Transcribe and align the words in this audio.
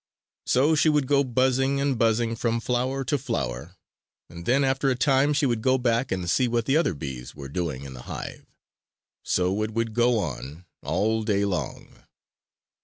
So 0.47 0.73
she 0.73 0.89
would 0.89 1.05
go 1.05 1.23
buzzing 1.23 1.79
and 1.79 1.95
buzzing 1.95 2.35
from 2.35 2.59
flower 2.59 3.03
to 3.03 3.19
flower; 3.19 3.75
and 4.31 4.47
then 4.47 4.63
after 4.63 4.89
a 4.89 4.95
time 4.95 5.31
she 5.31 5.45
would 5.45 5.61
go 5.61 5.77
back 5.77 6.11
and 6.11 6.27
see 6.27 6.47
what 6.47 6.65
the 6.65 6.75
other 6.75 6.95
bees 6.95 7.35
were 7.35 7.49
doing 7.49 7.83
in 7.83 7.93
the 7.93 8.01
hive. 8.09 8.47
So 9.23 9.61
it 9.61 9.69
would 9.75 9.93
go 9.93 10.17
on 10.17 10.65
all 10.81 11.21
day 11.21 11.45
long. 11.45 12.01